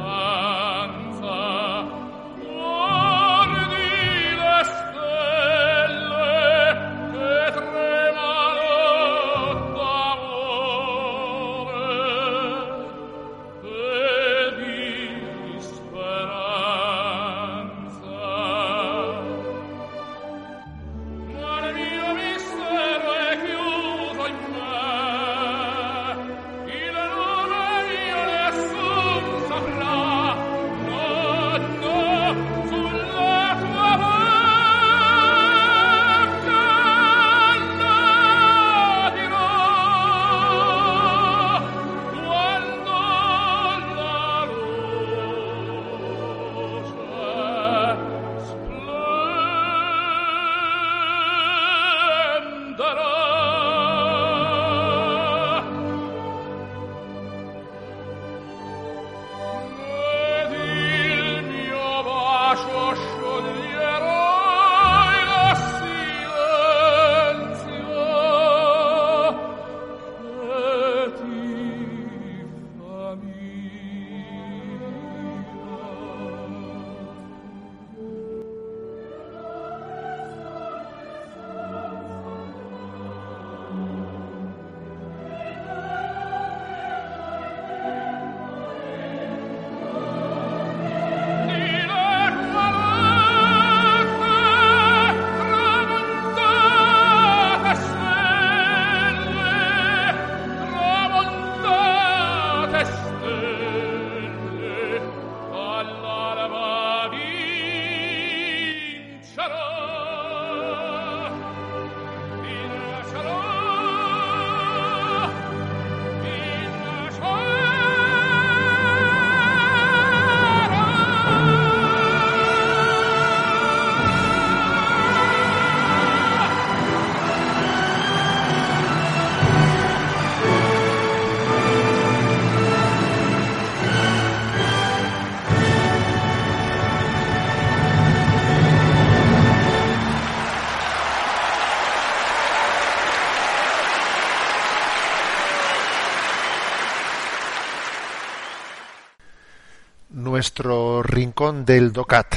[150.52, 152.36] nuestro rincón del DOCAT.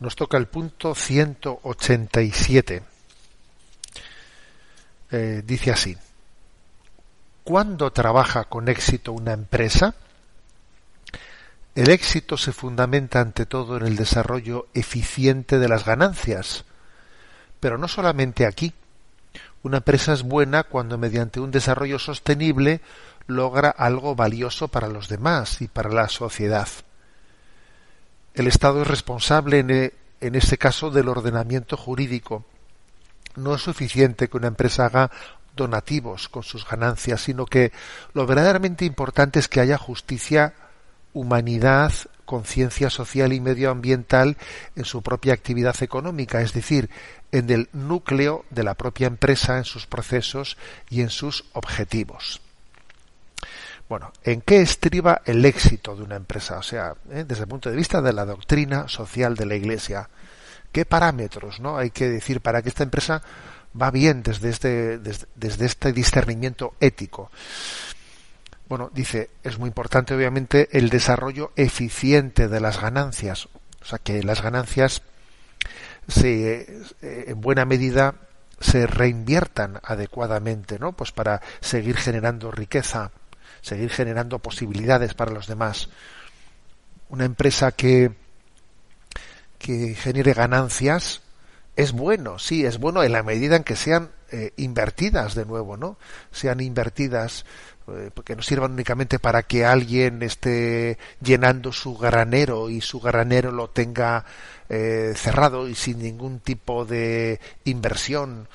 [0.00, 2.82] Nos toca el punto 187.
[5.10, 5.98] Eh, dice así.
[7.44, 9.94] ¿Cuándo trabaja con éxito una empresa?
[11.74, 16.64] El éxito se fundamenta ante todo en el desarrollo eficiente de las ganancias.
[17.60, 18.72] Pero no solamente aquí.
[19.62, 22.80] Una empresa es buena cuando mediante un desarrollo sostenible
[23.26, 26.68] logra algo valioso para los demás y para la sociedad.
[28.34, 32.44] El Estado es responsable en, e, en este caso del ordenamiento jurídico.
[33.36, 35.10] No es suficiente que una empresa haga
[35.54, 37.72] donativos con sus ganancias, sino que
[38.14, 40.54] lo verdaderamente importante es que haya justicia,
[41.12, 41.92] humanidad,
[42.24, 44.38] conciencia social y medioambiental
[44.76, 46.88] en su propia actividad económica, es decir,
[47.30, 50.56] en el núcleo de la propia empresa, en sus procesos
[50.88, 52.40] y en sus objetivos.
[53.92, 56.56] Bueno, ¿en qué estriba el éxito de una empresa?
[56.56, 57.26] O sea, ¿eh?
[57.28, 60.08] desde el punto de vista de la doctrina social de la Iglesia,
[60.72, 63.20] ¿qué parámetros no hay que decir para que esta empresa
[63.78, 67.30] va bien desde este, desde, este discernimiento ético.
[68.66, 73.50] Bueno, dice, es muy importante obviamente el desarrollo eficiente de las ganancias,
[73.82, 75.02] o sea, que las ganancias
[76.08, 76.60] se,
[77.02, 78.14] eh, en buena medida
[78.58, 80.92] se reinviertan adecuadamente, ¿no?
[80.92, 83.10] Pues para seguir generando riqueza,
[83.62, 85.88] seguir generando posibilidades para los demás.
[87.08, 88.12] Una empresa que
[89.62, 91.22] que genere ganancias
[91.76, 95.76] es bueno, sí, es bueno en la medida en que sean eh, invertidas de nuevo,
[95.76, 95.96] ¿no?
[96.32, 97.46] Sean invertidas
[97.88, 103.52] eh, porque no sirvan únicamente para que alguien esté llenando su granero y su granero
[103.52, 104.24] lo tenga
[104.68, 108.48] eh, cerrado y sin ningún tipo de inversión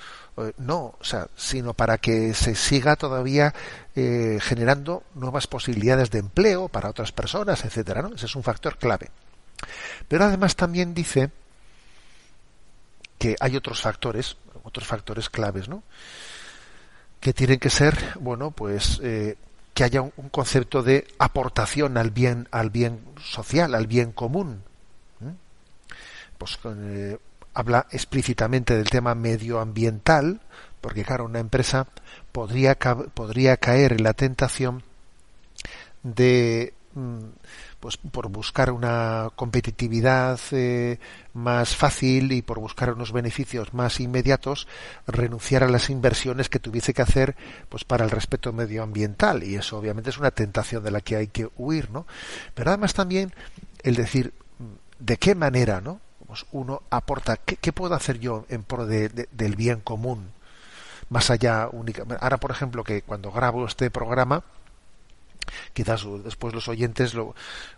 [0.57, 3.53] no, o sea, sino para que se siga todavía
[3.95, 8.13] generando nuevas posibilidades de empleo para otras personas, etcétera, ¿no?
[8.13, 9.09] Ese es un factor clave.
[10.07, 11.31] Pero además también dice
[13.17, 15.83] que hay otros factores, otros factores claves, ¿no?
[17.19, 19.38] Que tienen que ser, bueno, pues eh,
[19.73, 24.63] que haya un, concepto de aportación al bien, al bien social, al bien común.
[26.38, 27.17] Pues eh,
[27.58, 30.41] habla explícitamente del tema medioambiental,
[30.80, 31.88] porque claro, una empresa
[32.32, 34.84] podría, podría caer en la tentación
[36.03, 37.18] de mm,
[37.80, 40.99] pues por buscar una competitividad eh,
[41.34, 44.68] más fácil y por buscar unos beneficios más inmediatos
[45.08, 47.36] renunciar a las inversiones que tuviese que hacer
[47.70, 49.43] pues para el respeto medioambiental.
[49.43, 52.05] Y eso obviamente es una tentación de la que hay que huir no
[52.53, 53.34] pero además también
[53.82, 54.32] el decir
[54.99, 59.82] de qué manera no pues uno aporta qué, puedo hacer yo en pro del bien
[59.82, 60.32] común
[61.09, 64.43] más allá únicamente ahora por ejemplo que cuando grabo este programa
[65.73, 67.36] Quizás después los oyentes lo,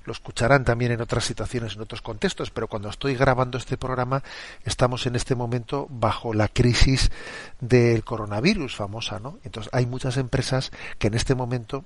[0.08, 4.24] escucharán también en otras situaciones, en otros contextos, pero cuando estoy grabando este programa
[4.66, 7.12] estamos en este momento bajo la crisis
[7.60, 9.40] del coronavirus famosa, ¿no?
[9.44, 11.86] Entonces hay muchas empresas que en este momento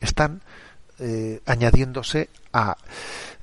[0.00, 0.42] están
[0.98, 2.76] eh, añadiéndose a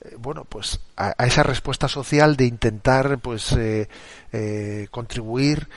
[0.01, 5.67] eh, bueno pues a, esa respuesta social de intentar pues eh, contribuir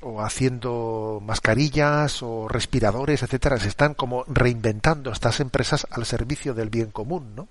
[0.00, 6.68] o haciendo mascarillas o respiradores, etcétera, se están como reinventando estas empresas al servicio del
[6.68, 7.48] bien común, ¿no?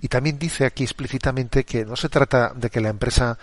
[0.00, 3.38] Y también dice aquí explícitamente que no se trata de que la empresa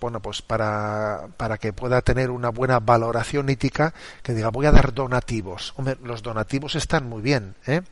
[0.00, 4.72] bueno, pues para, para que pueda tener una buena valoración ética, que diga, voy a
[4.72, 5.74] dar donativos.
[5.76, 7.82] Hombre, los donativos están muy bien, ¿eh?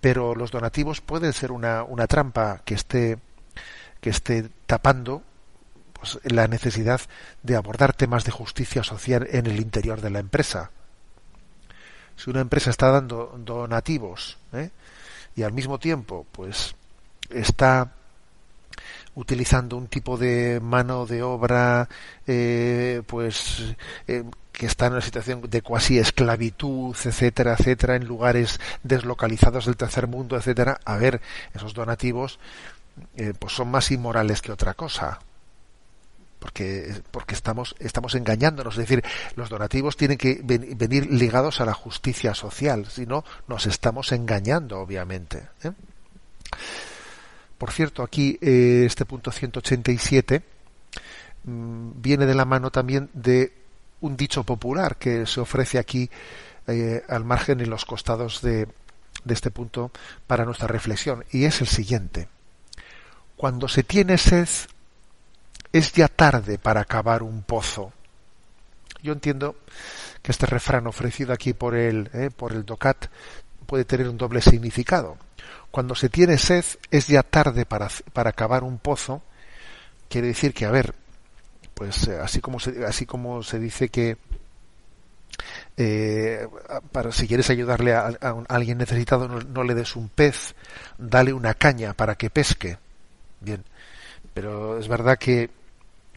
[0.00, 3.18] pero los donativos pueden ser una, una trampa que esté,
[4.00, 5.22] que esté tapando
[5.92, 7.00] pues, la necesidad
[7.42, 10.70] de abordar temas de justicia social en el interior de la empresa.
[12.16, 14.70] Si una empresa está dando donativos ¿eh?
[15.34, 16.74] y al mismo tiempo pues
[17.30, 17.92] está
[19.14, 21.88] utilizando un tipo de mano de obra
[22.26, 23.74] eh, pues
[24.08, 29.76] eh, que está en una situación de cuasi esclavitud etcétera etcétera en lugares deslocalizados del
[29.76, 31.20] tercer mundo etcétera a ver
[31.54, 32.38] esos donativos
[33.38, 35.18] pues son más inmorales que otra cosa
[36.42, 38.74] porque, porque estamos, estamos engañándonos.
[38.74, 39.04] Es decir,
[39.36, 44.80] los donativos tienen que venir ligados a la justicia social, si no, nos estamos engañando,
[44.80, 45.48] obviamente.
[45.62, 45.70] ¿eh?
[47.62, 50.42] Por cierto, aquí eh, este punto 187
[51.44, 53.52] mm, viene de la mano también de
[54.00, 56.10] un dicho popular que se ofrece aquí
[56.66, 58.66] eh, al margen en los costados de,
[59.28, 59.92] este punto
[60.26, 62.26] para nuestra reflexión, y es el siguiente.
[63.36, 64.48] Cuando se tiene sed,
[65.72, 67.92] es ya tarde para cavar un pozo.
[69.04, 69.54] Yo entiendo
[70.20, 73.06] que este refrán ofrecido aquí por el, eh, por el DOCAT
[73.66, 75.16] puede tener un doble significado.
[75.72, 79.22] Cuando se tiene sed es ya tarde para, para cavar un pozo.
[80.10, 80.94] Quiere decir que, a ver,
[81.74, 84.18] pues eh, así como se, así como se dice que
[85.78, 86.46] eh,
[86.92, 88.12] para si quieres ayudarle a,
[88.48, 90.54] alguien necesitado no, no, le des un pez,
[90.98, 92.76] dale una caña para que pesque.
[93.40, 93.64] Bien,
[94.34, 95.48] pero es verdad que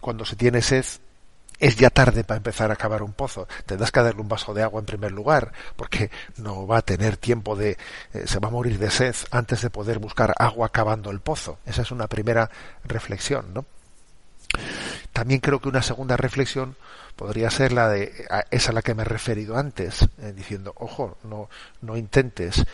[0.02, 0.86] cuando se tiene sed,
[1.60, 3.48] es ya tarde para empezar a cavar un pozo.
[3.66, 7.18] Tendrás que darle un vaso de agua en primer lugar, porque no va a tener
[7.18, 7.78] tiempo de,
[8.14, 11.60] eh, se va a morir de sed antes de poder buscar agua cavando el pozo.
[11.66, 12.50] Esa es una primera
[12.84, 13.66] reflexión, ¿no?
[15.14, 16.76] También creo que una segunda reflexión
[17.16, 21.18] podría ser la de esa a la que me he referido antes, eh, diciendo, ojo,
[21.24, 21.50] no,
[21.82, 22.66] no intentes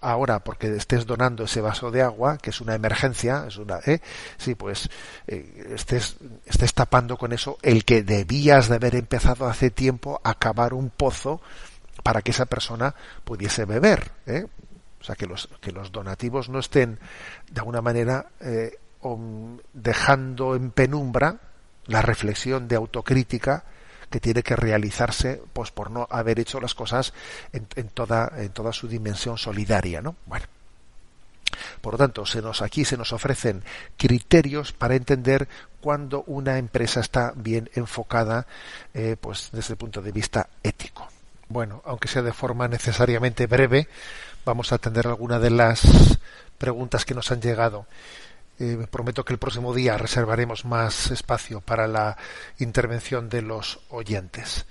[0.00, 4.00] ahora porque estés donando ese vaso de agua, que es una emergencia, es una, ¿eh?
[4.36, 4.90] sí, pues
[5.26, 10.34] eh, estés, estés tapando con eso el que debías de haber empezado hace tiempo a
[10.34, 11.40] cavar un pozo
[12.02, 14.46] para que esa persona pudiese beber, ¿eh?
[15.00, 16.98] o sea que los que los donativos no estén
[17.50, 18.78] de alguna manera eh,
[19.72, 21.38] dejando en penumbra
[21.86, 23.64] la reflexión de autocrítica
[24.10, 27.12] que tiene que realizarse pues por no haber hecho las cosas
[27.52, 30.46] en, toda en toda su dimensión solidaria no bueno.
[31.80, 33.62] Por lo tanto se nos aquí se nos ofrecen
[33.96, 35.48] criterios para entender
[35.80, 38.46] cuando una empresa está bien enfocada
[38.94, 41.08] eh, pues desde el punto de vista ético.
[41.48, 43.88] Bueno aunque sea de forma necesariamente breve
[44.44, 45.82] vamos a atender alguna de las
[46.58, 47.86] preguntas que nos han llegado
[48.60, 52.16] eh, prometo que el próximo día reservaremos más espacio para la
[52.58, 54.66] intervención de los oyentes.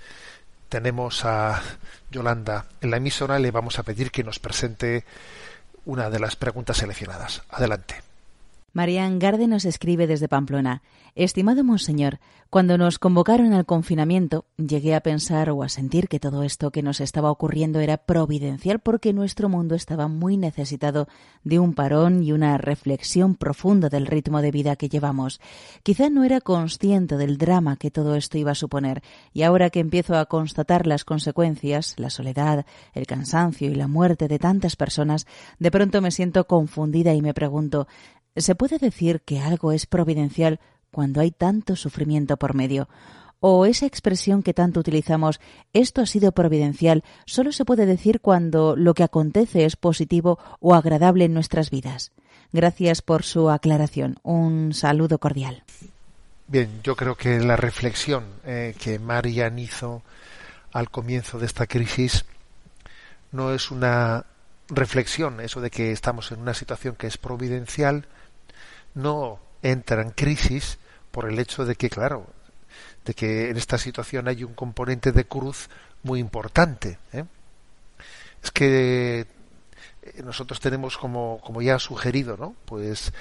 [0.70, 1.62] Tenemos a
[2.12, 5.06] Yolanda en la emisora, le vamos a pedir que nos presente
[5.86, 7.42] una de las preguntas seleccionadas.
[7.50, 8.09] Adelante.
[8.74, 10.84] Marian Garde nos escribe desde Pamplona.
[11.16, 16.44] Estimado Monseñor, cuando nos convocaron al confinamiento, llegué a pensar o a sentir que todo
[16.44, 21.08] esto que nos estaba ocurriendo era providencial porque nuestro mundo estaba muy necesitado
[21.44, 25.42] de un parón y una reflexión profunda del ritmo de vida que llevamos.
[25.84, 29.02] Quizá no era consciente del drama que todo esto iba a suponer,
[29.34, 34.28] y ahora que empiezo a constatar las consecuencias, la soledad, el cansancio y la muerte
[34.28, 35.28] de tantas personas,
[35.60, 37.88] de pronto me siento confundida y me pregunto
[38.36, 40.60] ¿Se puede decir que algo es providencial
[40.92, 42.88] cuando hay tanto sufrimiento por medio?
[43.42, 45.40] ¿O esa expresión que tanto utilizamos,
[45.72, 50.76] esto ha sido providencial, solo se puede decir cuando lo que acontece es positivo o
[50.76, 52.12] agradable en nuestras vidas?
[52.52, 54.18] Gracias por su aclaración.
[54.24, 55.64] Un saludo cordial.
[56.48, 60.02] Bien, yo creo que la reflexión eh, que Marian hizo
[60.74, 62.26] al comienzo de esta crisis
[63.32, 64.26] no es una
[64.70, 68.06] reflexión, eso de que estamos en una situación que es providencial,
[68.94, 70.78] no entra en crisis
[71.12, 72.28] por el hecho de que, claro,
[73.06, 75.70] de que en esta situación hay un componente de cruz
[76.04, 77.00] muy importante.
[77.14, 77.26] ¿eh?
[78.44, 79.26] Es que
[80.02, 82.56] eh, nosotros tenemos, como, como ya ha sugerido, ¿no?
[82.66, 83.12] Pues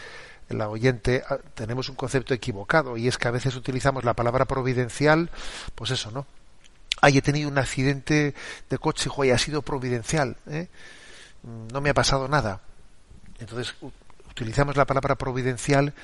[0.48, 4.44] la oyente, ah, tenemos un concepto equivocado y es que a veces utilizamos la palabra
[4.44, 5.30] providencial,
[5.74, 6.26] pues eso, ¿no?
[7.00, 8.34] Ay, he tenido un accidente
[8.68, 10.68] de coche, y ha sido providencial, ¿eh?
[11.42, 12.60] No me ha pasado nada.
[13.38, 13.74] Entonces
[14.30, 15.94] utilizamos la palabra providencial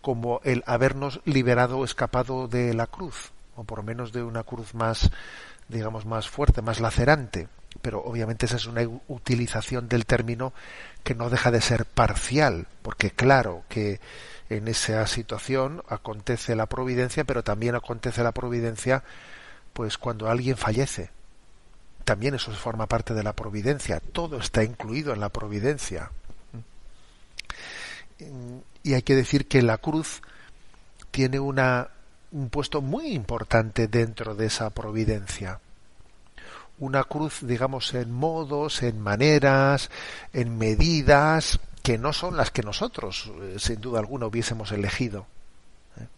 [0.00, 4.74] como el habernos liberado escapado de la cruz, o por lo menos de una cruz
[4.74, 5.10] más,
[5.68, 7.48] digamos, más fuerte, más lacerante.
[7.82, 10.52] Pero obviamente esa es una utilización del término
[11.04, 14.00] que no deja de ser parcial, porque claro que
[14.48, 19.04] en esa situación acontece la providencia, pero también acontece la providencia
[19.72, 21.10] pues cuando alguien fallece.
[22.10, 26.10] También eso forma parte de la providencia, todo está incluido en la providencia
[28.82, 30.20] y hay que decir que la cruz
[31.12, 31.90] tiene una,
[32.32, 35.60] un puesto muy importante dentro de esa providencia.
[36.80, 39.88] Una cruz, digamos, en modos, en maneras,
[40.32, 45.26] en medidas que no son las que nosotros, eh, sin duda alguna, hubiésemos elegido.
[45.96, 46.08] ¿eh?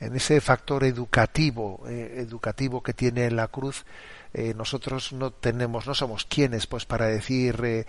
[0.00, 3.86] En ese factor educativo, eh, educativo que tiene la cruz,
[4.56, 7.86] nosotros no tenemos, no somos quienes, pues, para decir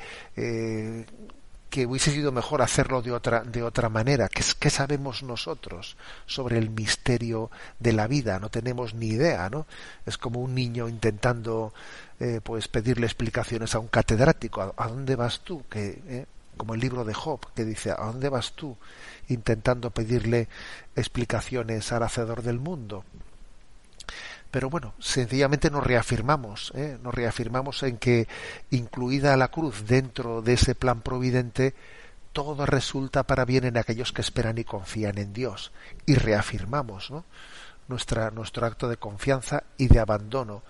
[1.74, 4.30] que hubiese sido mejor hacerlo de otra, de otra manera.
[4.30, 8.38] ¿Qué, ¿Qué, sabemos nosotros sobre el misterio de la vida?
[8.38, 9.66] No tenemos ni idea, ¿no?
[10.06, 11.74] Es como un niño intentando
[12.20, 14.76] eh, pues pedirle explicaciones a un catedrático.
[14.78, 15.64] ¿A, dónde vas tú?
[15.68, 16.26] Que, eh,
[16.58, 18.78] como el libro de Job, que dice, ¿a dónde vas tú?
[19.30, 20.50] Intentando pedirle
[20.96, 23.04] explicaciones al hacedor del mundo
[24.54, 27.00] pero bueno, sencillamente nos reafirmamos, ¿eh?
[27.02, 28.28] nos reafirmamos en que
[28.70, 31.74] incluida la cruz dentro de ese plan providente,
[32.34, 35.72] todo resulta para bien en aquellos que esperan y confían en Dios.
[36.06, 37.12] Y reafirmamos
[37.88, 40.62] nuestro acto de confianza y de abandono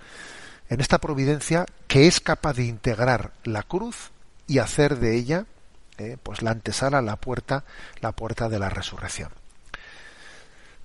[0.69, 4.11] en esta providencia que es capaz de integrar la cruz
[4.47, 5.45] y hacer de ella
[5.97, 6.15] ¿eh?
[6.23, 7.65] pues la antesala, la puerta,
[7.99, 9.31] la puerta de la resurrección.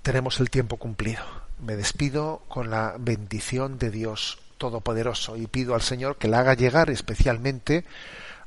[0.02, 5.82] Tenemos el tiempo cumplido me despido con la bendición de Dios Todopoderoso y pido al
[5.82, 7.84] Señor que la haga llegar especialmente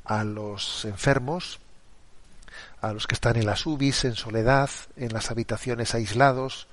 [0.03, 1.59] a los enfermos,
[2.81, 6.67] a los que están en las UBIs, en soledad, en las habitaciones aislados,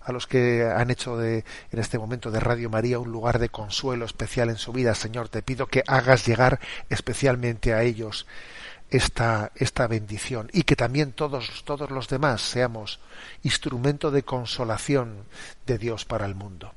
[0.00, 3.50] a los que han hecho de, en este momento de Radio María un lugar de
[3.50, 4.94] consuelo especial en su vida.
[4.94, 8.26] Señor, te pido que hagas llegar especialmente a ellos
[8.92, 13.00] esta, esta bendición y que también todos, todos los demás seamos
[13.42, 15.24] instrumento de consolación
[15.66, 16.74] de Dios para el mundo.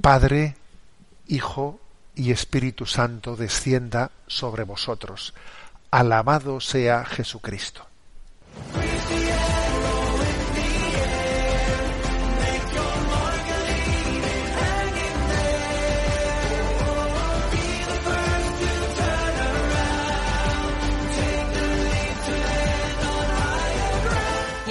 [0.00, 0.56] Padre,
[1.28, 1.80] Hijo
[2.16, 5.32] y Espíritu Santo descienda sobre vosotros.
[5.92, 7.86] Alabado sea Jesucristo.